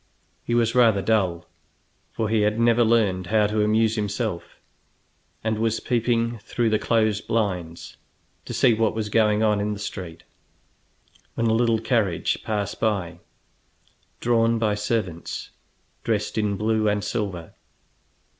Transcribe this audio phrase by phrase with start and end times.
[0.43, 1.45] He was rather dull,
[2.11, 4.59] for he had never learned how to amuse himself,
[5.43, 7.97] and was peeping through the closed blinds
[8.45, 10.23] to see what was going on in the street,
[11.35, 13.19] when a little carriage passed by,
[14.19, 15.51] drawn by servants
[16.03, 17.53] dressed in blue and silver.